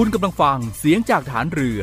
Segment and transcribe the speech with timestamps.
[0.00, 1.80] คุณกำลังฟังเสียงจากฐานเรือ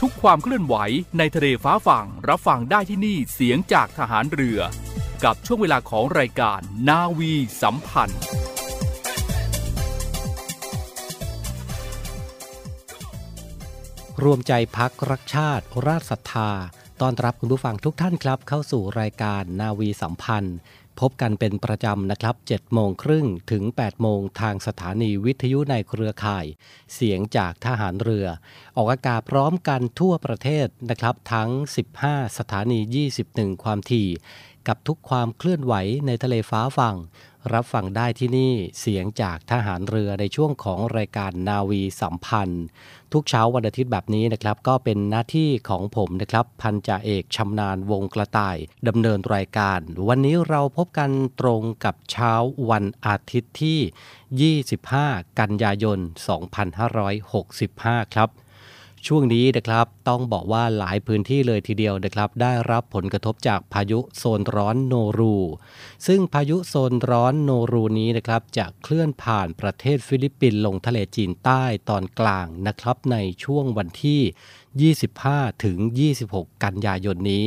[0.00, 0.74] ทุกความเคลื่อนไหว
[1.18, 4.60] ในทะเลฟ้าฝั่งรับฟังได้ที่นี่เสียงจากทหารเรือ
[5.24, 8.22] กับช่วงเวลาของรายการนาวีสัมพันธ์
[14.24, 16.50] รวมใจพักรักชาติ ราชศรัทธา
[17.00, 20.56] ต้อนรับคุณผู้ฟังทุกท่านครับ เข้าสู่รายการนาวีสัมพันธ์
[21.00, 26.46] พบกันเป็นประจำนะครับ7โมงครึ่งถึง 8 โมงทางสถานีวิทยุในเครือข่าย
[26.94, 28.26] เสียงจากทหารเรือ
[28.76, 31.50] ออกอากาศพร้อมกันทั่วประเทศนะครับทั้ง
[31.94, 32.80] 15 สถานี
[33.20, 34.08] 21 ความถี่
[34.68, 35.74] กับทุกความเคลื่อนไหว
[36.06, 36.96] ในทะเลฟ้าฝั่ง
[37.52, 42.64] รับฟังได้ที่นี่เสียงจากทหารเรือในช่วงของรายการนาวีสัมพันธ์
[43.12, 48.56] ทุกเช้าวันอาทิตย์แบบนี้นะครับ ก็เป็นหน้าที่ของผมนะครับ พันจ่าเอกชำนาญวงกระต่าย
[48.88, 52.32] ดำเนินรายการ วันนี้เราพบกันตรงกับเช้า
[52.70, 55.98] วันอาทิตย์ที่ 25 กันยายน
[57.26, 58.28] 2565 ครับ
[59.06, 65.36] ช่วงนี้นะครับต้องบอกว่าหลายพื้นที่เลยทีเดียวนะครับ ได้รับผลกระทบจากพายุโซนร้อนโนรู
[66.06, 75.76] ซึ่งพายุโซนร้อนโนรูนี้นะครับ จะเคลื่อนผ่านประเทศฟิลิปปินส์ลงทะเลจีนใต้ตอนกลางนะครับ ในช่วงวันที่ 25 ถึง
[76.20, 77.46] 26 กันยายนนี้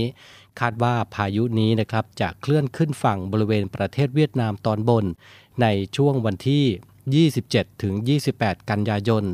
[0.60, 5.06] คาดว่าพายุนี้นะครับจะเคลื่อนขึ้นฝั่งบริเวณประเทศเวียดนามตอนบน
[5.62, 7.94] ในช่วงวันที่27ถึง
[8.32, 9.26] 28 กันยายน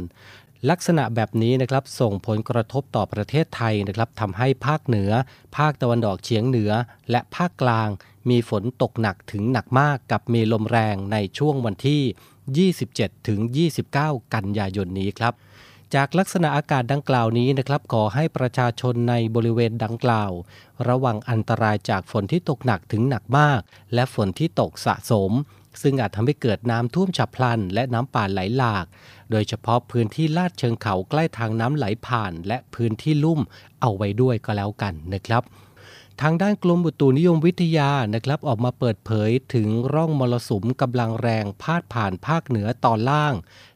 [0.69, 5.11] ลักษณะแบบนี้นะครับส่งผลกระทบต่อประเทศไทยนะครับทำให้ภาคเหนือ
[5.57, 6.71] ภาคตะวันออกเฉียงเหนือ
[7.11, 7.89] และภาคกลาง
[8.29, 13.39] มีฝนตกหนักถึงหนักมากกับมีลมแรงในช่วงวันที่ 27 ถึง
[13.87, 15.33] 29 กันยายนนี้ครับ
[15.95, 20.31] จากลักษณะอากาศดังกล่าวนี้นะครับขอให้ประชาชนในบริเวณดังกล่าว
[20.87, 23.61] ระวังอันตรายจากฝนที่ตกหนักถึงหนักมาก
[23.93, 25.31] และฝนที่ตกสะสม
[25.81, 28.85] ซึ่งอาจทำให้เกิดน้ำท่วมฉับพลัน และน้ำป่าไหลหลาก
[29.31, 33.39] โดยเฉพาะพื้นที่ลาดเชิงเขาใกล้ทางน้ำไหลผ่าน และพื้นที่ลุ่ม
[33.81, 35.43] เอาไว้ด้วยก็แล้วกันนะครับ
[36.21, 43.33] ทางด้านกรมอุตุนิยมวิทยานะครับออกมาเปิดเผยถึงร่องมรสุมกำลังแรงพาดผ่านภาคเหนือตอนล่าง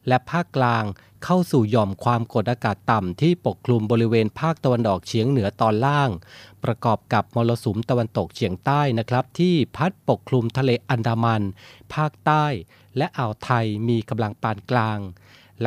[0.08, 0.84] และภาคกลาง
[1.24, 6.10] เข้าสู่หย่อมความกดอากาศต่ำที่ปกคลุมบริเวณภาคตะวันออกเฉียงเหนือตอนล่าง
[6.64, 11.42] ประกอบกับมรสุมตะวันตกเฉียงใต้นะครับ ที่พัดปกคลุมทะเลอันดามัน
[11.94, 12.46] ภาคใต้
[12.96, 14.98] และอ่าวไทยมีกำลังปานกลาง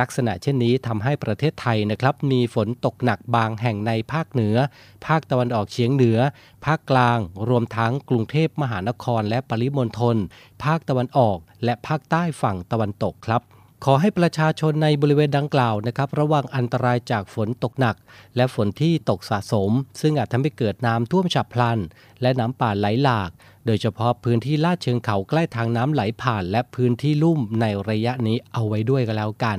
[0.00, 4.56] ลักษณะเช่นนี้ทำให้ประเทศไทยนะครับ มีฝนตกหนักบางแห่งในภาคเหนือ
[5.06, 6.18] ภาคตะวันออกเฉียงเหนือ
[6.66, 7.18] ภาคกลาง
[7.48, 10.16] รวมทั้งกรุงเทพมหานครและปริมณฑล
[10.64, 13.42] ภาคตะวันออก และภาคใต้ฝั่งตะวันตกครับ
[13.84, 17.96] ขอให้ประชาชนในบริเวณดังกล่าวนะครับ ระวังอันตรายจากฝนตกหนัก
[18.36, 21.78] และฝนที่ตกสะสม ซึ่งอาจทำให้เกิดน้ำท่วมฉับพลัน
[22.22, 23.30] และน้ำป่าไหลหลาก
[23.66, 29.58] โดยเฉพาะพื้นที่ลาดเชิงเขาใกล้ทางน้ำไหลผ่าน และพื้นที่ลุ่มในระยะนี้เอาไว้ด้วยก็แล้วกัน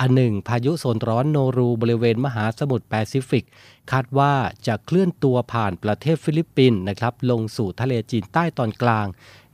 [0.00, 3.44] อันหนึ่ง พายุโซนร้อนโนรูบริเวณมหาสมุทรแปซิฟิก
[3.92, 4.32] คาดว่า
[4.66, 9.06] จะเคลื่อนตัวผ่านประเทศฟิลิปปินส์นะครับ ลงสู่ทะเลจีนใต้ตอนกลาง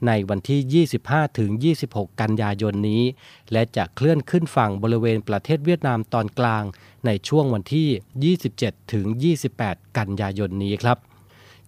[0.07, 1.51] ในวันที่ 25 ถึง
[1.85, 3.03] 26 กันยายนนี้
[3.51, 6.63] และจะเคลื่อนขึ้นฝั่งบริเวณประเทศเวียดนามตอนกลาง
[7.05, 9.05] ในช่วงวันที่ 27 ถึง
[9.51, 11.06] 28 กันยายนนี้ครับ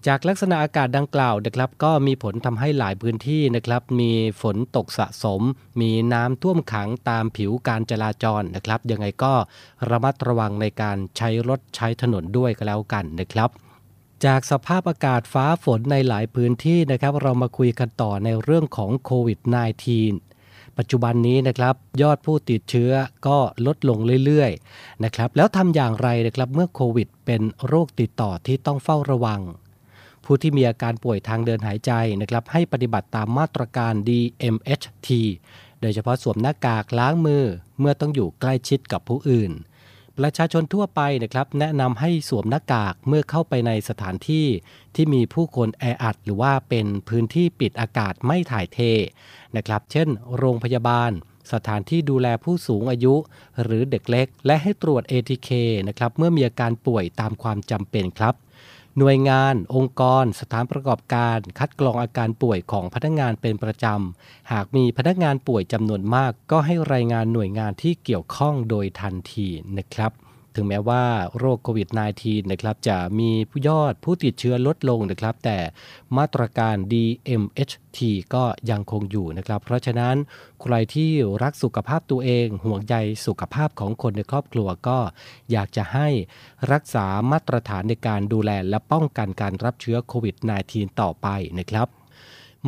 [0.08, 4.12] จากลักษณะอากาศดังกล่าวนะครับก็มีผลทำให้หลายพื้นที่นะครับมี
[4.42, 5.42] ฝนตกสะสม
[5.82, 9.34] มีน้ำท่วมขังตามผิวการจราจรนะครับยังไงก็
[9.90, 13.50] ระมัดระวังในการใช้รถใช้ถนนด้วยก็แล้วกันนะครับ
[14.26, 19.40] จากสภาพอากาศฟ้าฝนในหลายพื้นที่นะครับ เรามาคุยกันต่อในเรื่องของโควิด
[20.10, 22.92] -19 ปัจจุบันนี้นะครับ ยอดผู้ติดเชื้อ
[23.28, 29.42] ก็ลดลงเรื่อยๆนะครับ แล้วทำอย่างไรนะครับเมื่อโควิด เป็นโรคติดต่อที่ต้องเฝ้าระวัง
[30.32, 31.92] ผู้ที่มีอาการป่วยทางเดินหายใจ
[32.22, 35.10] นะครับให้ปฏิบัติตามมาตรการ DMHT
[35.82, 37.46] โดยเฉพาะสวมหน้ากากล้างมือ
[37.80, 39.52] เมื่อต้องอยู่ใกล้ชิดกับผู้อื่น
[40.18, 44.48] ประชาชนทั่วไปนะครับแนะนำให้สวมหน้ากากเมื่อเข้าไปในสถานที่
[44.96, 48.80] ที่มีผู้คนแออัด หรือว่าเป็นพื้นที่ปิดอากาศไม่ถ่ายเท
[49.56, 51.12] นะครับ เช่น โรงพยาบาล
[51.54, 53.16] สถานที่ดูแลผู้สูงอายุ
[53.64, 55.50] หรือเด็กเล็ก และให้ตรวจ ATK
[55.88, 58.36] นะครับเมื่อมีอาการป่วยตามความจำเป็นครับ
[59.00, 69.48] หน่วยงาน องค์กร สถานประกอบการ คัดกรองอาการป่วยของพนักงานเป็นประจำ หากมีพนักงานป่วยจำนวนมาก ก็ให้รายงานหน่วยงานที่เกี่ยวข้องโดยทันที
[69.78, 70.12] นะครับ
[70.60, 71.06] ถึงแม้ว่า
[71.38, 71.90] โรคโควิด
[72.20, 75.58] -19 นะครับจะมีผู้ยอดผู้ติดเชื้อลดลงนะครับ แต่
[76.18, 78.00] มาตรการ DMHT
[78.34, 80.16] ก็ยังคงอยู่นะครับ เพราะฉะนั้น
[80.62, 81.12] ใครที่
[81.44, 82.96] รักสุขภาพตัวเอง ห่วงใย
[83.26, 85.00] สุขภาพของคนในครอบครัวก็
[85.52, 86.08] อยากจะให้
[86.72, 90.36] รักษามาตรฐานในการดูแลและป้องกันการรับเชื้อโควิด
[90.70, 91.28] -19 ต่อไป
[91.60, 91.99] นะครับ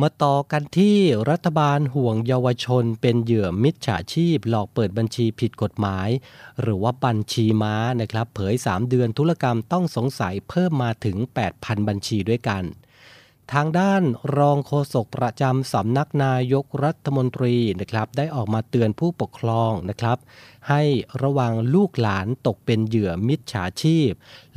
[0.00, 0.98] มาต่อกันที่
[1.30, 6.08] รัฐบาลห่วงเยาวชนเป็นเหยื่อมิจฉาชีพ หลอกเปิดบัญชีผิดกฎหมาย
[6.60, 11.16] หรือว่าบัญชีม้านะครับ เผย 3 เดือนธุรกรรมต้องสงสัยเพิ่มมาถึง
[11.52, 12.62] 8,000 บัญชีด้วยกัน
[13.52, 14.02] ทางด้าน
[14.36, 20.18] รองโฆษกประจำสำนักนายกรัฐมนตรีนะครับ ได้ออกมาเตือนผู้ปกครองนะครับ
[20.68, 20.82] ให้
[21.22, 24.10] ระวังลูกหลานตกเป็นเหยื่อมิจฉาชีพ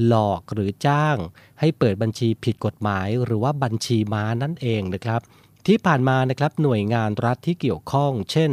[0.06, 1.18] หลอกหรือจ้าง
[1.60, 5.22] ให้เปิดบัญชีผิดกฎหมาย หรือว่าบัญชีม้านั่นเองนะครับ
[5.66, 8.52] ที่ผ่านมานะครับหน่วยงานรัฐที่เกี่ยวข้อง เช่น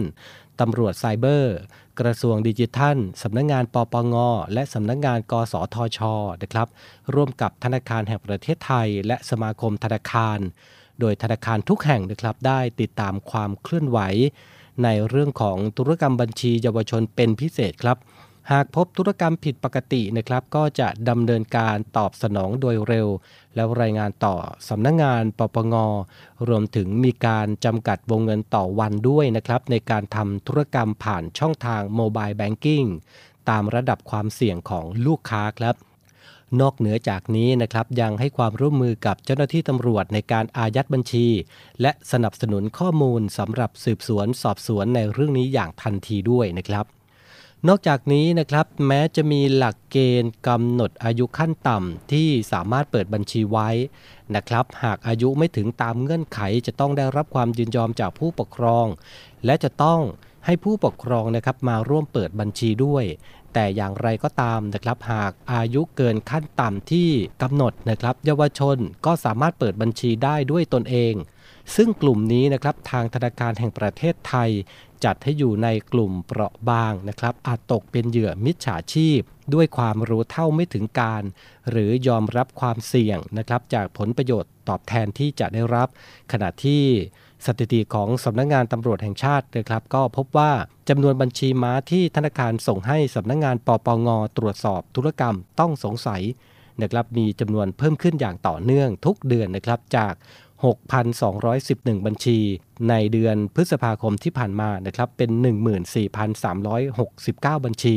[0.61, 1.57] ตำรวจไซเบอร์
[2.01, 4.15] กระทรวงดิจิทัลสำนักงงานปปง
[4.53, 6.01] และสำนักงงานกสทช
[6.43, 6.69] นะครับ
[7.15, 10.39] ร่วมกับธนาคารแห่งประเทศไทย และสมาคมธนาคาร
[11.01, 13.99] โดยธนาคารทุกแห่งนะครับได้ติดตามความเคลื่อนไหว
[14.85, 17.97] ในเรื่องของธุรกรรมบัญชีเยาวชนเป็นพิเศษครับ
[18.51, 23.09] หากพบธุรกรรมผิดปกตินะครับก็จะดำเนินการตอบสนองโดยเร็ว
[23.55, 24.37] แล้วรายงานต่อ
[24.69, 25.75] สำนักงงานปปง
[26.49, 32.85] รวมถึงมีการจำกัดวงเงินต่อวันด้วยนะครับ ในการทำธุรกรรมผ่านช่องทางโมบายแบงกิ้ง
[33.49, 35.77] ตามระดับความเสี่ยงของลูกค้าครับ
[36.61, 41.27] นอกเหนือจากนี้นะครับยังให้ความร่วมมือกับเจ้าหน้าที่ตำรวจในการอายัดบัญชี
[41.83, 46.87] และสนับสนุนข้อมูลสำหรับสืบสวนสอบสวนในเรื่องนี้อย่างทันทีด้วยนะครับ
[47.69, 53.69] นอกจากนี้นะครับแม้จะมีหลักเกณฑ์กำหนดอายุขั้นต่ำที่สามารถเปิดบัญชีไว้
[54.35, 58.87] นะครับ หากอายุไม่ถึงตามเงื่อนไขจะต้องได้รับความยินยอมจากผู้ปกครอง
[59.45, 60.01] และจะต้อง
[60.47, 63.05] ให้ผู้ปกครองนะครับมาร่วมเปิดบัญชีด้วย
[63.53, 67.09] แต่อย่างไรก็ตามนะครับ หากอายุเกินขั้นต่ำที่
[67.43, 68.77] กำหนดนะครับ เยาวชน
[69.07, 71.15] ก็สามารถเปิดบัญชีได้ด้วยตนเอง
[71.77, 74.51] ซึ่งกลุ่มนี้นะครับทางธนาคารแห่งประเทศไทย
[75.05, 79.21] จัดให้อยู่ในกลุ่มเปราะบางนะครับ อาจตกเป็นเหยื่อมิจฉาชีพ
[79.55, 81.23] ด้วยความรู้เท่าไม่ถึงการ
[81.71, 85.89] หรือยอมรับความเสี่ยงนะครับ จากผลประโยชน์ตอบแทนที่จะได้รับ
[86.33, 86.83] ขณะที่
[87.47, 90.53] สถิติของสำนักงงานตำรวจแห่งชาตินะครับก็พบว่า
[90.89, 96.23] จำนวนบัญชีม้าที่ธนาคารส่งให้สำนักงงานปปงตรวจสอบธุรกรรมต้องสงสัย
[96.83, 100.15] นะครับมีจำนวนเพิ่มขึ้นอย่างต่อเนื่องทุกเดือนนะครับจาก
[100.63, 102.39] 6,211 บัญชี
[102.89, 105.31] ในเดือนพฤษภาคมที่ผ่านมานะครับเป็น
[106.49, 107.97] 14,369 บัญชี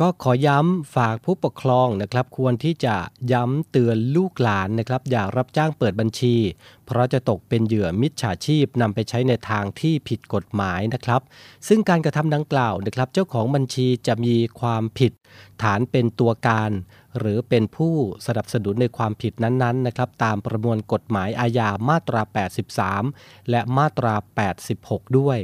[0.00, 2.96] ก็ขอย้ำฝากผู้ปกครองนะครับ ควรที่จะ
[3.32, 6.34] ย้ำเตือนลูกหลานนะครับ อย่ารับจ้างเปิดบัญชี
[6.86, 11.22] เพราะจะตกเป็นเหยื่อมิจฉาชีพนำไปใช้ในทางที่ผิดกฎหมายนะครับ
[11.68, 15.12] ซึ่งการกระทำดังกล่าวนะครับ เจ้าของบัญชีจะมีความผิด
[15.62, 16.70] ฐานเป็นตัวการ
[17.18, 17.94] หรือเป็นผู้
[18.26, 22.22] สนับสนุนในความผิดนั้นๆนะครับตามประมวลกฎหมายอาญามาตรา
[22.86, 24.14] 83 และมาตรา
[24.66, 25.38] 86 ด้วย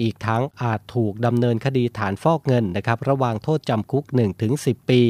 [0.00, 4.04] อีกทั้งอาจถูกดำเนินคดีฐานฟอกเงินนะครับระหว่างโทษจำคุก
[4.46, 5.02] 1-10 ปี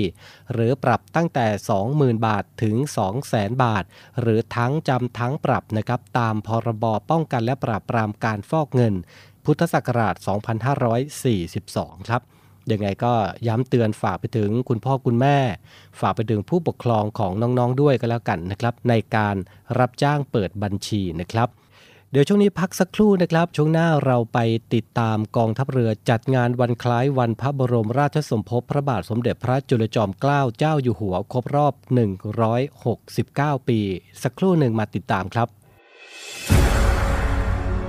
[0.52, 1.46] หรือปรับตั้งแต่
[1.86, 2.76] 20,000 บาทถึง
[3.20, 3.84] 200,000 บาท
[4.20, 8.94] หรือทั้งจำทั้งปรับนะครับตามพรบป้องกันและปราบปรามการฟอกเงิน
[9.44, 10.14] พุทธศักราช
[11.16, 12.22] 2542 ครับ
[12.72, 13.14] ยังไงก็
[13.46, 15.38] ย้ำเตือนฝากไปถึงคุณพ่อคุณแม่
[16.00, 19.36] ฝากไปถึงผู้ปกครองของน้องๆด้วยก็แล้วกันนะครับ ในการ
[19.78, 21.48] รับจ้างเปิดบัญชีนะครับ
[22.12, 24.38] เดี๋ยวช่วงนี้พักสักครู่นะครับ ช่วงหน้าเราไป
[24.74, 31.74] ติดตามกองทัพเรือจัดงานวันคล้ายวันพระบรมราชสมภพพระบาทสมเด็จพระจุลจอมเกล้าเจ้าอยู่หัวครบรอบ
[32.90, 33.80] 169 ปี
[34.22, 35.48] สักครู่หนึ่งมาติดตามครับ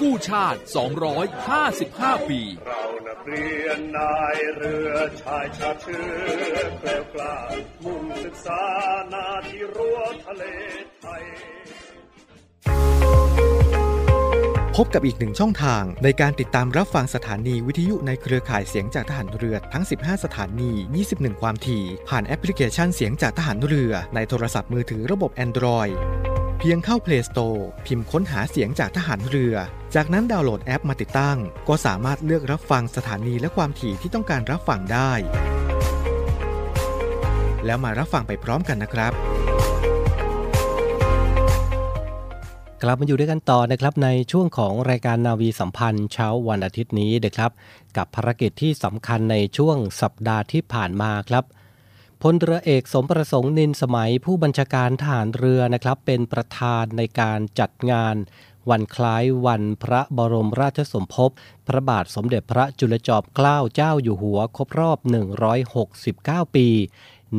[0.00, 0.60] กู้ชาติ
[1.44, 7.36] 255 ปี เรานักเรียนนายเรือชายชาติเชื้อแกล้วกล้า
[7.84, 8.62] มุ่งศึกษา
[9.12, 10.44] นาที่รั้วทะเล
[11.00, 11.22] ไทย
[14.76, 20.72] พบกับอีกหนึ่งช่องทางในการติดตามรับฟังสถานีวิทยุในเครือข่ายเสียงจากทหารเรือทั้ง 15 สถานี
[21.06, 25.92] 21 ความถี่ ผ่านแอปพลิเคชันเสียงจากทหารเรือในโทรศัพท์มือถือระบบ Android
[26.33, 29.54] เพียงเข้า Play Store พิมพ์ค้นหาเสียงจากทหารเรือ
[29.94, 35.12] จากนั้นดาวน์โหลดแอปมาติดตั้ง ก็สามารถเลือกรับฟังสถานีและความถี่ที่ต้องการรับฟังได้
[37.64, 39.12] แล้วมารับฟังไปพร้อมกันนะครับ
[42.82, 47.50] กลับมาอยู่ด้วยกันต่อนะครับในช่วงของรายการนาวีสัมพันธ์เช้าวันอาทิตย์นี้นะครับ
[47.96, 51.44] กับภารกิจที่สำคัญในช่วงสัปดาห์ที่ผ่านมาครับ
[52.26, 58.16] พลเรือเอกสมประสงค์นินสมัยผู้บัญชาการทหารเรือนะครับ เป็นประธานในการจัดงาน
[58.70, 61.30] วันคล้ายวันพระบรมราชสมภพ
[61.68, 64.98] พระบาทสมเด็จพระจุลจอมเกล้าเจ้าอยู่หัวครบรอบ
[65.76, 66.68] 169 ปี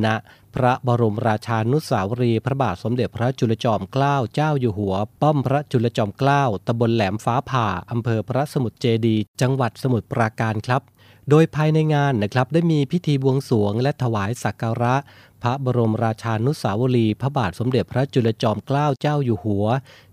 [0.05, 0.07] ณ
[0.55, 10.83] พระบรมราชานุสาวรีย์พระบาทสมเด็จพระจุลจอมเกล้าเจ้าอยู่หัว ป้อมพระจุลจอมเกล้าตำบลแหลมฟ้าผ่าอำเภอพระสมุทรเจดี จังหวัดสมุทรปราการครับ
[11.29, 14.95] โดยภายในงานนะครับได้มีพิธีบวงสวง และถวายสักการะ
[15.43, 19.65] พระบรมราชานุสาวรีพระบาทสมเด็จพระจุลจอมเกล้าเจ้าอยู่หัว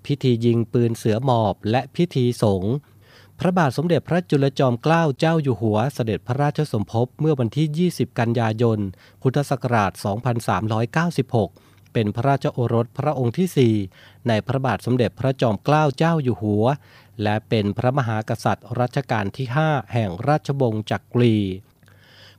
[0.07, 2.75] พิธียิงปืนเสือหมอบ และพิธีสงฆ์
[3.39, 8.79] พระบาทสมเด็จพระจุลจอมเกล้าเจ้าอยู่หัว เสด็จพระราชสมภพเมื่อวันที่ 20 กันยายน
[9.23, 9.93] พุทธศักราช
[11.13, 16.65] 2396 เป็นพระราชโอรสพระองค์ที่ 4 ในพระบาทสมเด็จพระจอมเกล้าเจ้าอยู่หัว
[17.23, 21.37] และเป็นพระมหากษัตริย์รัชกาลที่ 5 แห่งราชวงศ์จักรี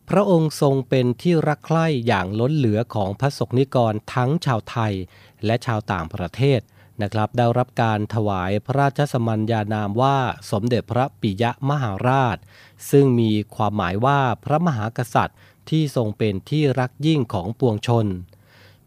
[0.10, 4.94] พระองค์ทรงเป็นที่รักใคร่อย่างล้นเหลือของพระสงฆ์นิกรทั้งชาวไทย
[5.46, 6.60] และชาวต่างประเทศ
[7.02, 10.18] นะครับ ได้รับการถวายพระราชสมัญญานามว่า
[10.52, 12.38] สมเด็จพระปิยมหาราช
[12.92, 15.38] ซึ่งมีความหมายว่าพระมหากษัตริย์
[15.70, 18.08] ที่ทรงเป็นที่รักยิ่งของปวงชน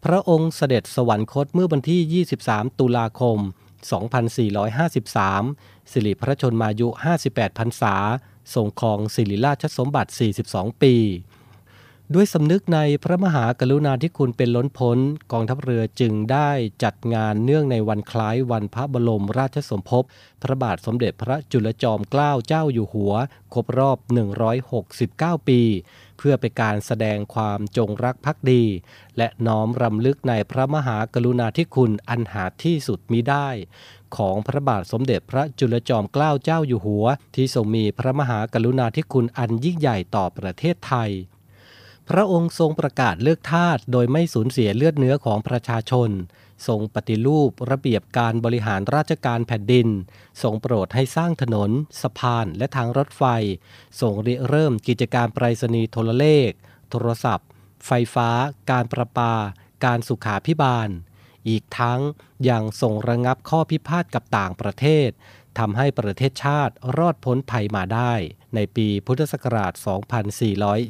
[0.04, 3.38] พระองค์เสด็จสวรรคตเมื่อวันที่ 23 ตุลาคม
[3.76, 6.88] 2453 สิริพระชนมายุ
[7.24, 7.94] 58พรรษา
[8.54, 10.10] ทรงครองสิริราชสมบัติ
[10.46, 10.94] 42 ปี
[12.14, 14.98] ด้วยสำนึกในพระมหากรุณาธิคุณเป็นล้นพ้น
[15.32, 16.50] กองทัพเรือจึงได้
[16.84, 20.04] จัดงานเนื่องในวันคล้ายวันพระบรมราชสมภพ
[20.42, 23.14] พระบาทสมเด็จพระจุลจอมเกล้าเจ้าอยู่หัว
[23.54, 23.98] ครบรอบ
[24.72, 25.60] 169 ปี
[26.18, 28.64] เพื่อเป็นการแสดงความจงรักภักดี
[29.18, 33.48] และน้อมรำลึกในพระมหากรุณาธิคุณอันหาที่สุดมิได้
[34.16, 41.12] ของพระบาทสมเด็จพระจุลจอมเกล้าเจ้าอยู่หัว ที่ทรงมีพระมหากรุณาธิคุณอันยิ่งใหญ่ต่อประเทศไทย
[42.10, 46.10] พระองค์ทรงประกาศเลือกทาสโดยไม่สูญเสียเลือดเนื้อของประชาชน
[46.66, 49.88] ทรงปฏิรูประเบียบการบริหารราชการแผ่นดิน
[50.42, 51.70] ทรงโปรดให้สร้างถนน
[52.02, 53.22] สะพานและทางรถไฟ
[54.00, 56.50] ทรงริเริ่มกิจการไปรษณีย์โทรเลข
[56.90, 57.48] โทรศัพท์
[57.86, 58.28] ไฟฟ้า
[58.70, 59.34] การประปา
[59.84, 60.88] การสุขาพิบาล
[61.48, 62.00] อีกทั้ง
[62.48, 65.10] ยังทรงระงับข้อพิพาทกับต่างประเทศ
[65.58, 68.12] ทำให้ประเทศชาติรอดพ้นภัยมาได้
[68.54, 69.72] ในปีพุทธศักราช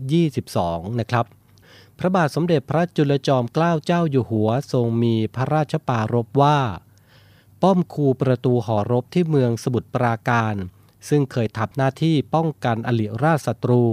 [0.06, 1.26] 2422 นะครับ
[1.98, 6.58] พระบาทสมเด็จพระจุลจอมเกล้าเจ้าอยู่หัวทรงมีพระราชปารภว่า
[7.62, 10.54] ป้อมคูประตูหอรบที่เมืองสมุทรปราการ
[11.08, 13.84] ซึ่งเคยทำหน้าที่ป้องกันอลิราชศัตรู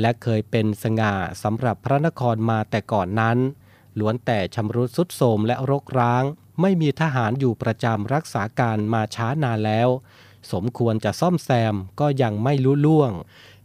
[0.00, 3.38] และเคยเป็นสง่าสำหรับพระนครมาแต่ก่อนนั้น
[3.98, 6.24] ล้วนแต่ชำรุดสุดโทมและรกร้าง
[6.60, 9.88] ไม่มีทหารอยู่ประจำรักษาการมาช้านานแล้ว
[10.52, 13.12] สมควรจะซ่อมแซมก็ยังไม่รู้ล่วง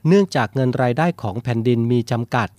[0.07, 2.49] เนื่องจากเงินรายได้ของแผ่นดินมีจำกัด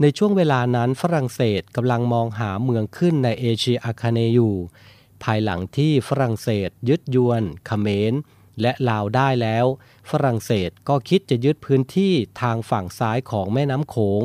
[0.00, 4.54] ในช่วงเวลานั้นฝรั่งเศสกำลังมองหาเมืองขึ้นในเอเชียอาคาเนย์อยู่
[5.22, 8.12] ภายหลังที่ฝรั่งเศสยึดยวนเขมร
[8.60, 9.66] และลาวได้แล้ว
[10.10, 14.22] ฝรั่งเศสก็คิดจะยึดพื้นที่ทางฝั่งซ้ายของแม่น้ำโขง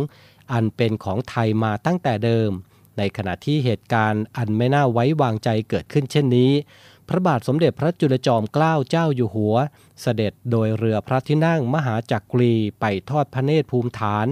[0.51, 2.51] อันเป็นของไทยมาตั้งแต่เดิม
[2.97, 6.51] ในขณะที่เหตุการณ์อันไม่น่าไว้วางใจเกิดขึ้นเช่นนี้
[7.07, 9.55] พระบาทสมเด็จพระจุลจอมเกล้าเจ้าอยู่หัว
[10.01, 14.27] เสด็จโดยเรือพระที่นั่งมหาจักรีไปทอดพระเนตรภูมิฐาน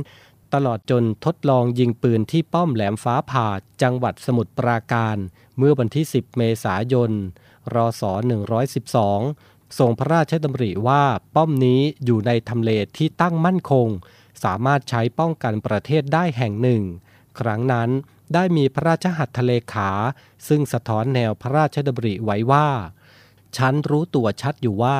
[0.53, 3.47] ตลอดจนทดลองยิงปืนที่ป้อมแหลมฟ้าผ่า
[3.81, 5.17] จังหวัดสมุทรปราการ
[5.57, 7.11] เมื่อวันที่ 10 เมษายน
[7.73, 8.03] รศ
[8.85, 11.03] 112 ทรงพระราชดำริว่า
[11.35, 13.87] ป้อมนี้อยู่ในทำเลที่ตั้งมั่นคง
[14.43, 16.81] สามารถใช้ป้องกันประเทศได้แห่งหนึ่ง
[17.39, 17.89] ครั้งนั้น
[18.33, 19.89] ได้มีพระราชหัตถเลขา
[20.47, 22.67] ซึ่งสะท้อนแนวพระราชดำริไว้ว่า
[23.57, 24.99] ฉันรู้ตัวชัดอยู่ว่า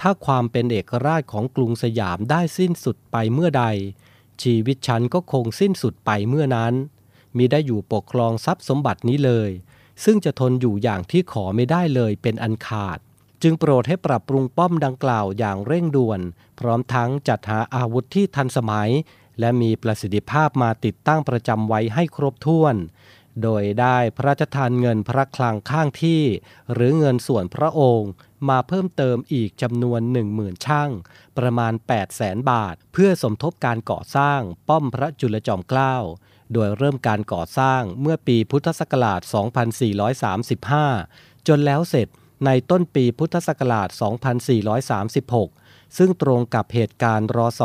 [0.00, 3.64] ถ้าความเป็นเอกราชของกรุงสยามได้สิ้นสุดไปเมื่อใด
[4.42, 6.74] ชีวิตฉันก็คงสิ้นสุดไปเมื่อนั้น
[7.36, 9.50] มีได้อยู่ปกครองทรัพย์สมบัตินี้เลย
[10.04, 12.98] ซึ่งจะทนอยู่อย่างที่ขอไม่ได้เลยเป็นอันขาด
[13.42, 16.20] จึงโปรดให้ปรับปรุงป้อมดังกล่าวอย่างเร่งด่วน
[16.58, 18.90] พร้อมทั้งจัดหาอาวุธที่ทันสมัย
[19.40, 22.76] และมีประสิทธิภาพมาติดตั้งประจำไว้ให้ครบถ้วน
[23.42, 26.22] โดยได้พระราชทานเงินพระคลังข้างที่
[26.72, 28.10] หรือเงินส่วนพระองค์
[28.48, 30.90] มาเพิ่มเติมอีกจำนวนหนึ่งหมื่นช่าง
[31.38, 35.96] ประมาณ 8 0 0แสนบาท เพื่อสมทบการก่อสร้างป้อมพระจุลจอมเกล้า
[36.52, 39.20] โดยเริ่มการก่อสร้างเมื่อปีพุทธศักราช
[40.54, 42.08] 2435 จนแล้วเสร็จ
[42.46, 43.88] ในต้นปีพุทธศักราช
[45.04, 45.65] 2436
[45.96, 47.60] ซึ่งตรงกับเหตุการณ์รศ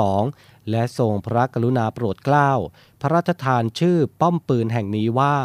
[0.00, 2.52] 112 และทรงพระกรุณาโปรดเกล้า
[3.00, 5.36] พระราชทานชื่อป้อมปืนแห่งนี้ว่า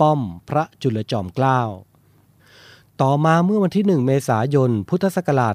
[0.00, 1.60] ป้อมพระจุลจอมเกล้า
[3.00, 5.54] ต่อมาเมื่อวันที่ 1 เมษายน พุทธศักราช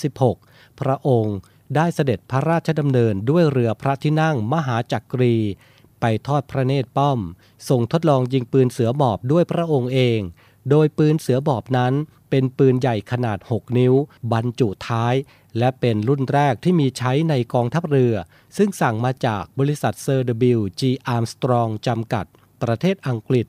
[0.00, 1.36] 2436 พระองค์
[1.76, 5.36] ได้เสด็จพระราชดำเนินด้วยเรือพระที่นั่งมหาจักรี
[6.00, 7.18] ไปทอดพระเนตรป้อม
[7.68, 10.20] ทรงทดลองยิงปืนเสือหมอบด้วยพระองค์เอง
[10.70, 11.92] โดยปืนเสือหมอบนั้น
[12.30, 13.94] เป็นปืนใหญ่ขนาด 6 นิ้ว
[14.32, 15.14] บรรจุท้าย
[15.58, 18.14] และเป็นรุ่นแรกที่มีใช้ในกองทัพเรือ
[18.56, 22.26] ซึ่งสั่งมาจากบริษัทเซอร์ดับเบิลยูจีอาร์มสตรองจำกัด
[22.62, 23.46] ประเทศอังกฤษ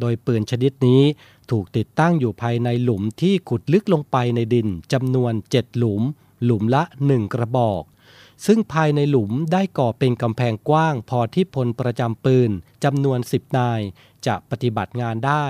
[0.00, 1.02] โดยปืนชนิดนี้
[1.50, 6.02] ถูกติดตั้งอยู่ภายในหลุมที่ขุดลึกลงไปในดินจำนวน 7 หลุม
[6.44, 7.82] หลุมละ 1 กระบอก
[8.46, 12.50] ซึ่งภายในหลุมได้ก่อเป็นกำแพงกว้าง พอที่พลประจำปืน
[12.84, 13.80] จำนวน 10 นาย
[14.26, 15.46] จะปฏิบัติงานได้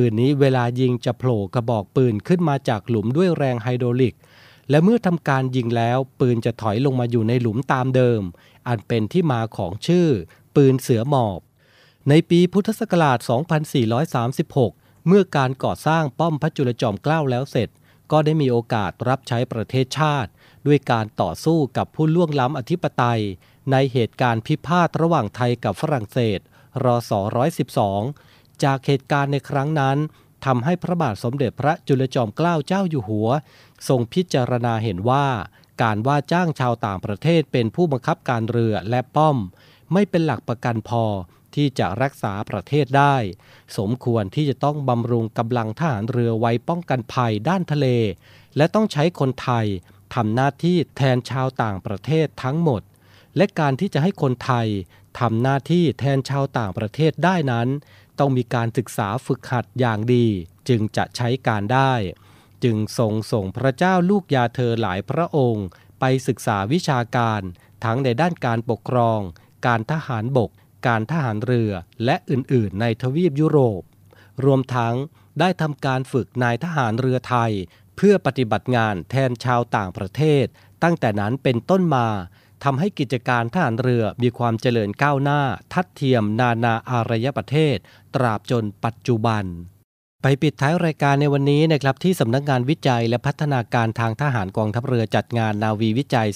[0.00, 4.16] ปืนนี้เวลายิงจะโผล่กระบอกปืนขึ้นมาจากหลุมด้วยแรงไฮโดรลิก
[4.70, 8.22] และเมื่อทำการยิงแล้ว ปืนจะถอยลงมาอยู่ในหลุมตามเดิม
[8.68, 10.08] อันเป็นที่มาของชื่อ
[10.56, 11.40] ปืนเสือหมอบ
[12.08, 13.18] ในปีพุทธศักราช
[14.32, 17.68] 2436 เมื่อการก่อสร้างป้อมพระจุลจอมเกล้าแล้วเสร็จ
[18.12, 20.30] ก็ได้มีโอกาสรับใช้ประเทศชาติ
[20.66, 23.22] ด้วยการต่อสู้กับผู้ล่วงล้ำอธิปไตย
[23.72, 26.40] ในเหตุการณ์พิพาทระหว่างไทยกับฝรั่งเศส
[26.84, 27.12] รศ
[27.76, 29.96] 112 จากเหตุการณ์ในครั้งนั้น
[30.46, 33.28] ทำให้พระบาทสมเด็จพระจุลจอมเกล้าเจ้าอยู่หัว
[33.88, 35.26] ทรงพิจารณาเห็นว่า
[35.82, 39.36] การว่าจ้างชาวต่างประเทศเป็นผู้บังคับการเรือและป้อม
[39.92, 41.04] ไม่เป็นหลักประกันพอ
[41.54, 43.16] ที่จะรักษาประเทศได้
[43.76, 47.86] สมควรที่จะต้องบำรุงกำลังทหารเรือไว้ป้องกันภัยด้านทะเล
[48.56, 49.66] และต้องใช้คนไทย
[50.14, 52.82] ทำหน้าที่แทนชาวต่างประเทศทั้งหมด
[53.36, 54.66] และการที่จะให้คนไทย
[55.20, 57.68] ทำหน้าที่แทนชาวต่างประเทศได้นั้น
[58.18, 60.26] ต้องมีการศึกษาฝึกหัดอย่างดี
[60.68, 61.94] จึงจะใช้การได้
[62.64, 65.66] จึงทรงส่งพระเจ้าลูกยาเธอหลายพระองค์
[66.00, 67.40] ไปศึกษาวิชาการ
[67.84, 69.20] ทั้งในด้านการปกครอง
[69.66, 70.50] การทหารบก
[70.86, 71.72] การทหารเรือ
[72.04, 73.82] และอื่นๆ ในทวีปยุโรป
[74.44, 74.94] รวมทั้ง
[75.40, 77.52] ได้ทำการฝึกนายทหารเรือไทย
[77.96, 80.46] เพื่อปฏิบัติงานแทนชาวต่างประเทศ
[80.82, 82.08] ตั้งแต่นั้นเป็นต้นมา
[82.64, 85.40] ทำให้กิจการทหารเรือมีความเจริญก้าวหน้า
[85.72, 87.76] ทัดเทียมนานาอารยประเทศ
[88.14, 89.46] ตราบจนปัจจุบัน
[90.22, 96.28] ไปปิดท้ายรายการในวันนี้นะครับที่สำนักงานวิจัยและพัฒนาการทางทหารกองทัพเรือจัดงานนาวีวิจัย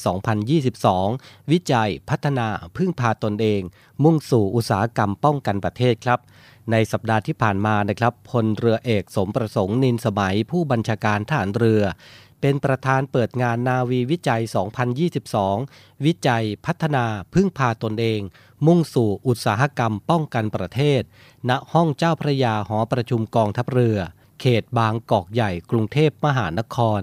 [0.71, 3.61] 2022 วิจัยพัฒนาพึ่งพาตนเอง
[4.03, 6.21] มุ่งสู่อุตสาหกรรมป้องกันประเทศครับ
[6.71, 11.83] ในสัปดาห์ที่ผ่านมานะครับพลเรือเอกสมประสงค์นินสมัยผู้บัญชาการทหารเรือ
[12.41, 14.43] เป็นประธานเปิดงานนาวีวิจัย
[15.23, 18.21] 2022 วิจัยพัฒนาพึ่งพาตนเอง
[18.67, 21.03] มุ่งสู่อุตสาหกรรมป้องกันประเทศ
[21.49, 23.99] ณ ห้องเจ้าพระยาหอประชุมกองทัพเรือ
[24.41, 27.03] เขตบางกอกใหญ่กรุงเทพมหานคร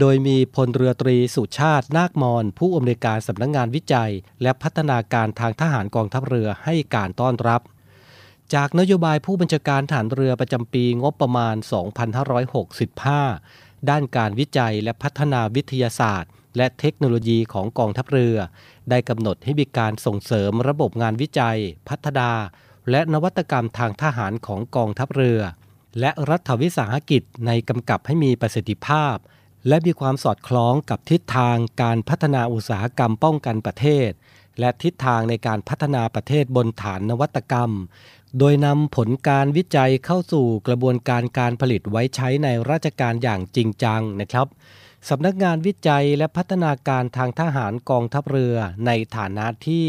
[0.00, 7.60] โดยมีพลเรือตรีสุชาตินาคมอนผู้อำนวยการสำนักงงานวิจัย และพัฒนาการทางทหารกองทัพเรือให้การต้อนรับ
[8.54, 11.56] จากนโยบายผู้บัญชาการฐานเรือประจำปีงบประมาณ
[12.92, 18.36] 2565 ด้านการวิจัยและพัฒนาวิทยาศาสตร์ และเทคโนโลยีของกองทัพเรือ
[18.90, 22.30] ได้กำหนดให้มีการส่งเสริมระบบงานวิจัย พัฒนา
[22.90, 25.40] และนวัตกรรมทางทหารของกองทัพเรือ
[26.00, 29.16] และรัฐวิสาหกิจในกำกับให้มีประสิทธิภาพ
[29.68, 34.10] และมีความสอดคล้องกับทิศทางการพัฒนาอุตสาหกรรมป้องกันประเทศ
[34.60, 37.70] และทิศทางในการพัฒนาประเทศบนฐานนวัตกรรม
[38.38, 44.46] โดยนำผลการวิจัยเข้าสู่กระบวนการการผลิตไว้ใช้ในราชการอย่างจริงจังนะครับ
[45.08, 49.86] สำนักงานวิจัยและพัฒนาการทางทหารกองทัพเรือในฐานะที่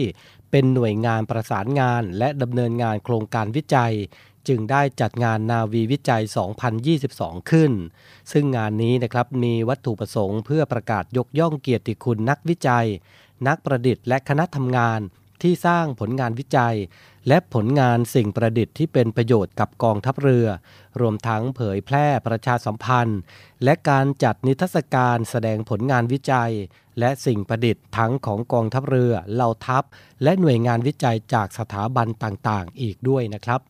[0.52, 3.94] เป็นหน่วยงานประสานงานและดำเนินงานโครงการวิจัย
[4.48, 6.24] จึงได้จัดงานนาวีวิจัย
[6.86, 7.72] 2022 ขึ้น
[8.32, 12.88] ซึ่งงานนี้นะครับมีวัตถุประสงค์เพื่อประกาศยกย่องเกียรติคุณนักวิจัย
[13.48, 15.00] นักประดิษฐ์และคณะทำงาน
[15.42, 16.76] ที่สร้างผลงานวิจัย
[17.28, 20.48] และผลงานสิ่งประดิษฐ์ที่เป็นประโยชน์กับกองทัพเรือ
[21.00, 23.20] รวมทั้งเผยแพร่ประชาสัมพันธ์
[23.64, 26.52] และการจัดนิทรรศการแสดงผลงานวิจัย
[27.00, 29.84] และสิ่งประดิษฐ์ทั้งของกองทัพเรือเหล่าทัพ
[30.24, 33.62] และหน่วยงานวิจัยจากสถาบันต่างๆ อีกด้วยนะครับ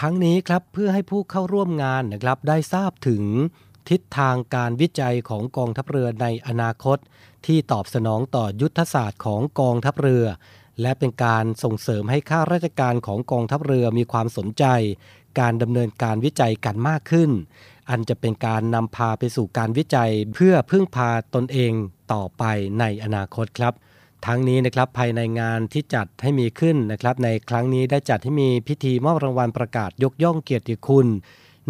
[0.00, 3.24] ทั้งนี้ครับเพื่อให้ผู้เข้าร่วมงานนะครับได้ทราบถึง
[3.90, 6.98] ทิศทางการวิจัยของกองทัพเรือในอนาคต
[7.46, 10.24] ที่ตอบสนองต่อยุทธศาสตร์ของกองทัพเรือ
[10.80, 14.64] และเป็นการส่งเสริมให้ข้าราชการของกองทัพเรือมีความสนใจ
[15.40, 17.30] การดำเนินการวิจัยกันมากขึ้น
[17.90, 21.72] อันจะเป็นการนำพาไปสู่การวิจัยเพื่อพึ่งพาตนเอง
[22.12, 22.44] ต่อไป
[22.80, 23.74] ในอนาคตครับ
[24.26, 31.06] ทั้งนี้นะครับภายในงานที่จัดให้มีขึ้นนะครับในครั้งนี้ได้จัดให้มีพิธีมอบรางวัลประกาศยกย่องเกียรติคุณ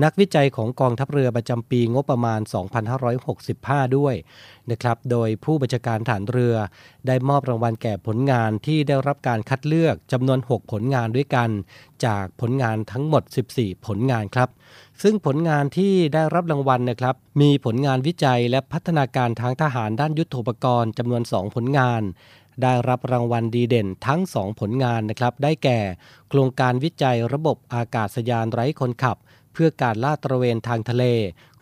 [0.02, 2.40] นักวิจัยของกองทัพเรือประจำปีงบประมาณ
[3.18, 4.14] 2565 ด้วย
[4.70, 6.54] นะครับ โดยผู้บัญชาการฐานเรือ
[7.06, 11.50] ได้มอบรางวัลแก่ผลงานที่ได้รับการคัดเลือกจำนวน 6 ผลงานด้วยกัน
[12.04, 13.22] จากผลงานทั้งหมด
[13.54, 14.48] 14 ผลงานครับ
[15.02, 22.02] ซึ่งผลงานที่ได้รับรางวัลนะครับ มีผลงานวิจัยและพัฒนาการทางทหารด้านยุทธปกรณ์จำนวน 2 ผลงาน
[22.62, 25.80] ได้รับรางวัลดีเด่นทั้ง 2 ผลงานนะครับ ได้แก่
[26.28, 29.16] โครงการวิจัยระบบอากาศยานไร้คนขับ
[29.52, 31.04] เพื่อการลาดตระเวนทางทะเล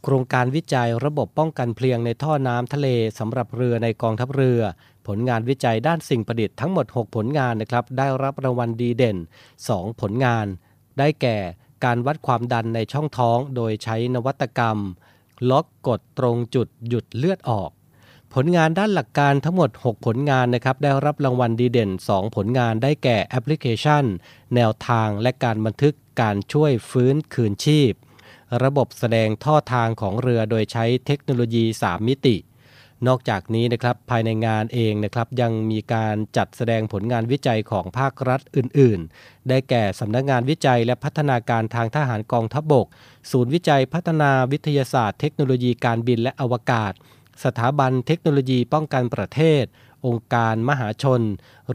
[0.05, 4.61] โครงการวิจัยระบบป้องกันเพลียงในท่อน้ำทะเลสำหรับเรือในกองทัพเรือ
[5.07, 9.17] ผลงานวิจัยด้านสิ่งประดิษฐ์ทั้งหมด 6 ผลงานนะครับ ได้รับรางวัลดีเด่น
[9.59, 10.47] 2 ผลงาน
[10.99, 11.39] ได้แก่
[11.85, 14.79] การวัดความดันในช่องท้องโดยใช้นวัตกรรม
[15.51, 17.71] ล็อกกดตรงจุดหยุดเลือดออก
[18.35, 24.05] ผลงานด้านหลักการทั้งหมด 6 ผลงานนะครับได้รับรางวัลดีเด่น 2 ผลงานได้แก่แอปพลิเคชัน
[24.55, 27.93] แนวทางและการบันทึกการช่วยฟื้นคืนชีพ
[28.63, 32.37] ระบบแสดงท่อทางของเรือโดยใช้เทคโนโลยี 3 มิติ
[33.07, 42.87] นอกจากนี้นะครับภายในงานเองนะครับยังมีการจัดแสดงผลงานวิจัยของภาครัฐอื่น ๆ ได้แก่สำนักงานวิจัยและพัฒนาการทางทหารกองทัพบบก
[43.31, 46.93] ศูนย์วิจัยพัฒนาวิทยาศาสตร์ เทคโนโลยีการบินและอวกาศ
[47.45, 49.65] สถาบันเทคโนโลยีป้องกันประเทศ
[50.07, 51.23] องค์การมหาชน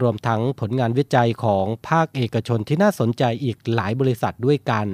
[0.00, 4.86] รวมทั้งผลงานวิจัยของภาคเอกชนที่น่าสนใจอีกหลายบริษัทด้วยกัน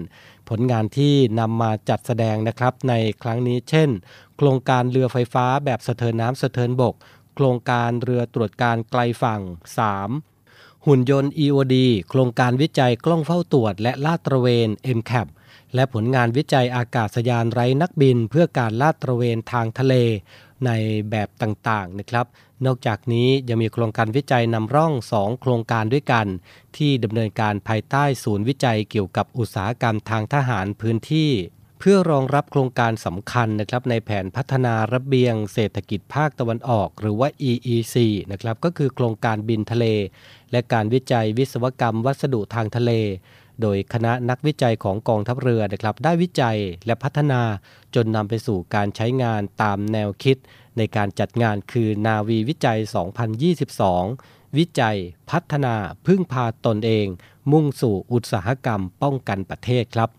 [0.48, 3.90] ผลงานที่นำมาจัดแสดงนะครับในครั้งนี้เช่น
[4.36, 6.94] โครงการเรือไฟฟ้าแบบสะเทินน้ำสะเทินบก
[7.34, 9.40] โครงการเรือตรวจการไกลฝั่ง
[10.12, 10.86] 3.
[10.86, 11.76] หุ่นยนต์ EOD
[12.08, 15.28] โครงการวิจัยกล้องเฝ้าตรวจและลาดตระเวน MCAP
[15.74, 19.94] และผลงานวิจัยอากาศยานไร้นักบินเพื่อการลาดตระเวนทางทะเล
[20.66, 20.70] ใน
[21.10, 22.26] แบบต่างๆนะครับ
[22.66, 26.26] นอกจากนี้ยังมีโครงการวิจัยนำร่อง 2 โครงการด้วยกัน
[26.76, 31.32] ที่ดำเนินการภายใต้ศูนย์วิจัยเกี่ยวกับอุตสาหกรรมทางทหารพื้นที่
[31.78, 37.96] เพื่อรองรับโครงการสำคัญนะครับในแผนพัฒนาระเบียงเศรษฐกิจภาคตะวันออก หรือว่า EEC
[38.32, 39.86] นะครับก็คือโครงการบินทะเล
[40.52, 42.92] และการวิจัยวิศวกรรมวัสดุทางทะเล
[43.60, 47.42] โดยคณะนักวิจัยของกองทัพเรือนะครับได้วิจัยและพัฒนา
[47.94, 50.36] จนนำไปสู่การใช้งานตามแนวคิด
[50.78, 52.78] ในการจัดงานคือนาวีวิจัย
[53.82, 54.98] 2022 วิจัย
[55.30, 55.74] พัฒนา
[56.06, 57.06] พึ่งพาตนเอง
[57.52, 60.10] มุ่งสู่อุตสาหกรรมป้องกันประเทศครับ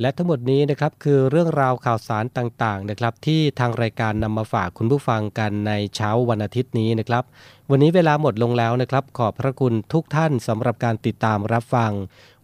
[0.00, 7.24] และทั้งหมดนี้นะครับคือเรื่องราวข่าวสารต่างๆนะครับที่ทางรายการนำมาฝากคุณผู้ฟังกันในเช้าวันอาทิตย์นี้นะครับ
[7.70, 11.92] วันนี้เวลาหมดลงแล้วนะครับ ขอบพระคุณทุกท่านสำหรับการติดตามรับฟัง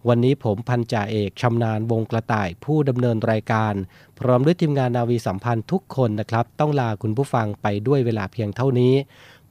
[0.08, 3.74] วันนี้ผมพันจ่าเอกชำนาญวงกระต่ายผู้ดำเนินรายการ
[4.18, 8.94] พร้อมด้วยทีมงานนาวีสัมพันธ์ทุกคนนะครับ ต้องลาคุณผู้ฟังไปด้วยเวลาเพียงเท่านี้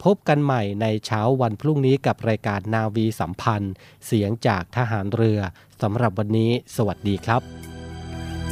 [0.03, 3.73] พบกันใหม่ในเช้าวันพรุ่งนี้กับรายการนาวีสัมพันธ์
[4.05, 5.39] เสียงจากทหารเรือ
[5.81, 7.43] สำหรับวันนี้ สวัสดีครับ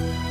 [0.02, 0.31] อ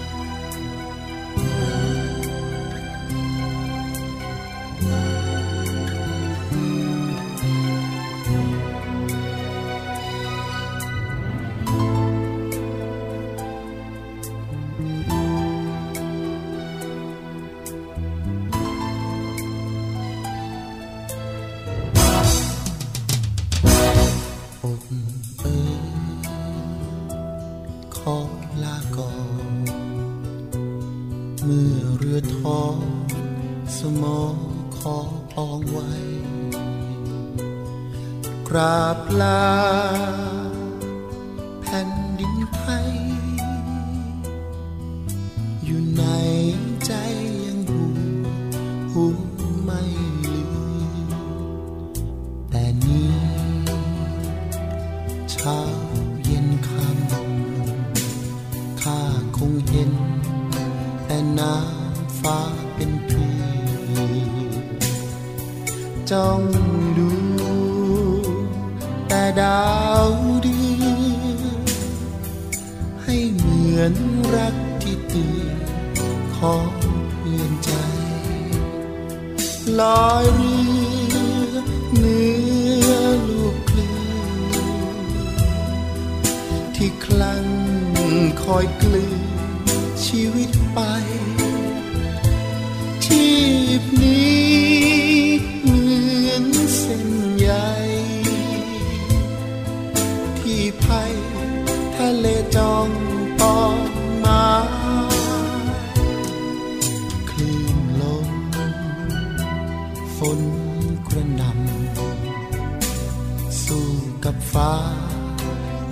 [114.25, 114.75] กับฟ้า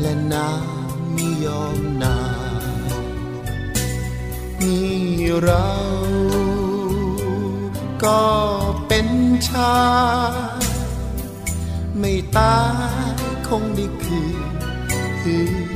[0.01, 2.19] และน้ำไม่ยอมนา
[2.91, 3.05] น
[4.63, 4.99] นี่
[5.43, 5.69] เรา
[8.05, 8.23] ก็
[8.87, 9.09] เป็น
[9.49, 9.75] ชา
[11.99, 12.59] ไม่ตา
[13.07, 13.13] ย
[13.49, 14.39] คงได้คืน
[15.21, 15.68] พื้น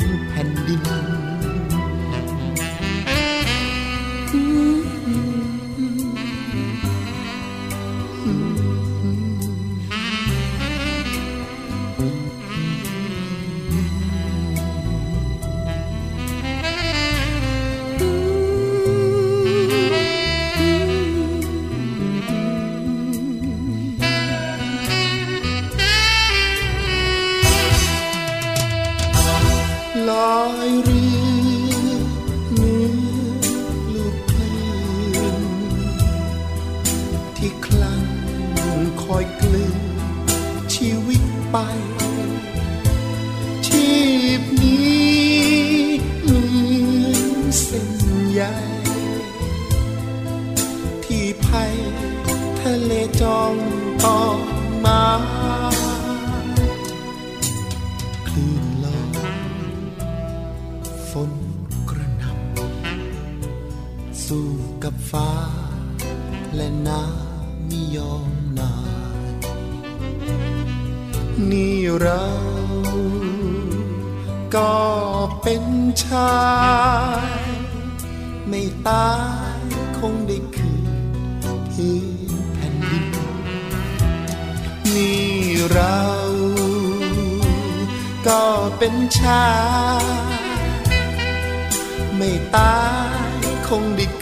[51.53, 51.75] ทัย
[52.61, 53.55] ทะเลจอง
[54.05, 54.39] ตอง
[54.85, 55.03] มา
[58.29, 59.13] คลื่นลม
[61.11, 61.33] ฝน
[61.91, 64.49] กระหน่ำสู้
[64.83, 65.31] กับฟ้า
[66.55, 68.75] และน้ำไม่ยอมนา
[69.23, 69.35] ย
[71.51, 72.25] นี่เรา
[74.55, 74.75] ก็
[75.43, 75.65] เป็น
[76.05, 76.37] ชา
[77.27, 77.29] ย
[78.49, 79.11] ไม่ตา
[79.57, 79.61] ย
[79.99, 80.37] คงได้
[81.83, 82.07] พื้น
[82.55, 83.07] แผ่นดิน
[84.95, 85.33] นี่
[85.73, 86.03] เรา
[88.27, 88.43] ก็
[88.79, 89.49] เป็นชา
[90.03, 90.05] ย
[92.17, 92.79] ไม่ตา
[93.37, 94.07] ยคงได้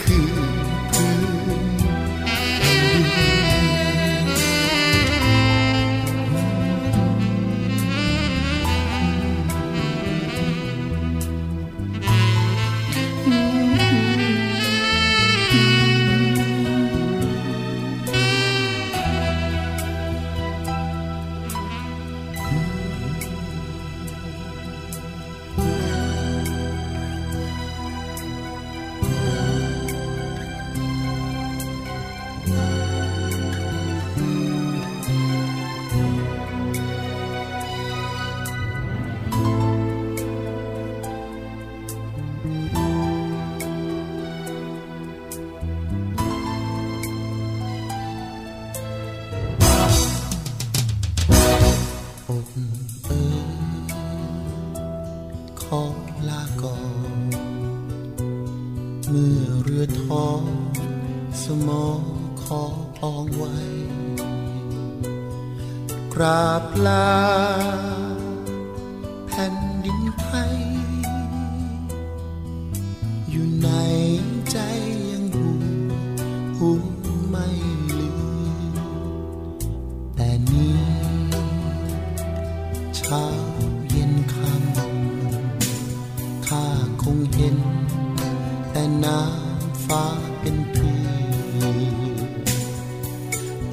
[66.53, 67.09] กราบลา
[69.27, 70.55] แผ่นดินไทย
[73.29, 73.69] อยู่ใน
[74.51, 74.57] ใจ
[75.11, 75.49] ยังหู
[76.57, 76.69] หู
[77.29, 77.47] ไม่
[77.99, 78.09] ลื
[78.71, 78.75] ม
[80.15, 80.79] แต่นี้
[82.95, 83.25] เช้า
[83.89, 86.65] เย็นคำข้า
[87.01, 87.57] คงเห็น
[88.71, 90.05] แต่น้ำฟ้า
[90.39, 90.89] เป็นพื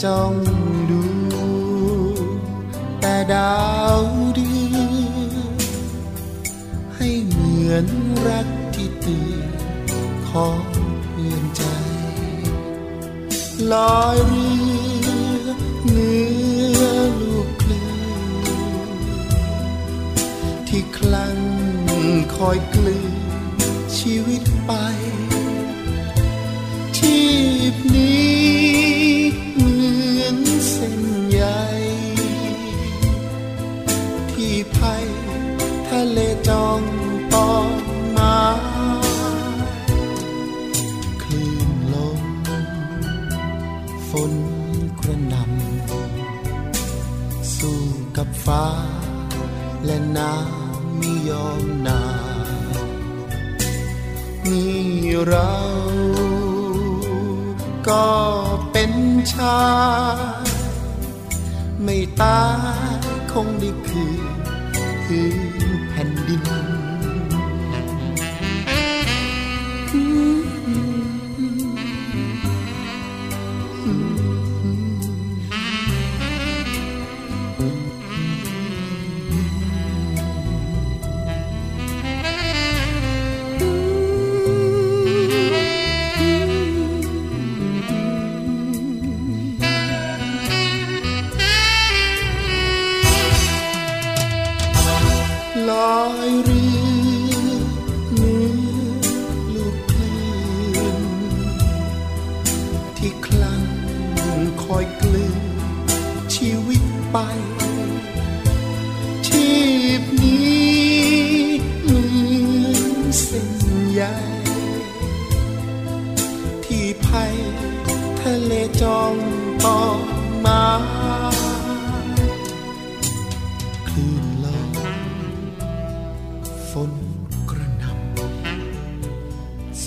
[0.03, 0.33] จ้อง
[0.91, 1.18] ดู
[3.35, 3.59] ดา
[3.99, 4.01] ว
[4.35, 4.77] เดือ
[5.33, 5.35] น
[6.97, 7.87] ให้เหมือน
[8.27, 9.51] รักที่ตือน
[10.29, 10.63] ของ
[11.11, 11.63] เพื่อนใจ
[13.73, 14.49] ลอยเรื
[15.45, 15.49] อ
[15.85, 16.23] เนื้
[16.81, 16.83] อ
[17.21, 17.89] ลูกคลื่
[18.89, 18.91] น
[20.69, 21.39] ที่คลั่ง
[22.37, 23.15] คอยกลืน
[23.99, 24.73] ชีวิตไป
[26.97, 27.19] ชี
[27.73, 28.28] พนี้
[48.49, 48.69] ฟ้า
[49.85, 52.03] และน้ำไม่ยอมนา
[52.85, 52.89] น
[54.49, 54.65] มี
[55.27, 55.55] เรา
[57.89, 58.09] ก็
[58.73, 58.93] เป็น
[59.35, 59.63] ชา
[60.43, 60.47] ย
[61.83, 62.43] ไม่ตา
[62.91, 62.99] ย
[63.33, 64.39] คงได้คืน
[65.05, 65.27] พื้
[65.69, 66.43] นแผ่นดิน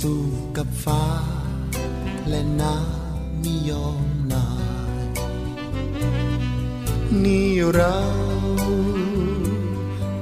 [0.01, 0.25] สู้
[0.57, 1.05] กับฟ้า
[2.29, 4.47] และน้ำไม่ยอมนา
[5.03, 5.05] ย
[7.23, 7.99] นี่เรา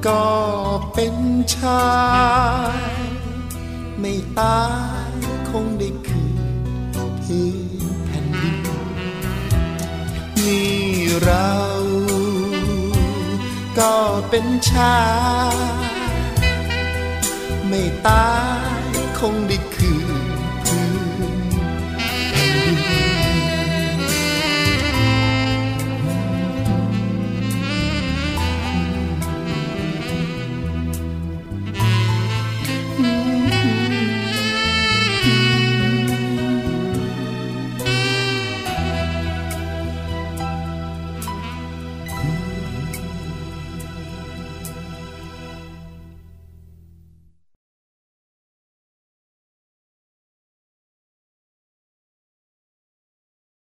[0.08, 0.28] ก็
[0.94, 1.16] เป็น
[1.56, 1.90] ชา
[2.76, 2.80] ย
[4.00, 4.62] ไม่ตา
[5.10, 5.14] ย
[5.50, 6.38] คงได้คืน
[7.24, 7.48] พื้
[7.84, 8.58] นแผ่นดิน
[10.46, 10.80] นี่
[11.24, 11.54] เรา
[13.80, 13.96] ก็
[14.30, 15.00] เป็นชา
[15.54, 15.58] ย
[17.68, 18.30] ไม่ตา
[18.68, 18.80] ย
[19.20, 19.58] คงได้